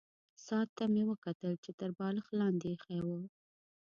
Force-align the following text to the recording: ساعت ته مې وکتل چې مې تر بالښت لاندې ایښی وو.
ساعت 0.45 0.69
ته 0.77 0.83
مې 0.93 1.03
وکتل 1.11 1.53
چې 1.63 1.69
مې 1.71 1.77
تر 1.79 1.89
بالښت 1.97 2.31
لاندې 2.39 2.65
ایښی 2.71 2.99
وو. 3.05 3.19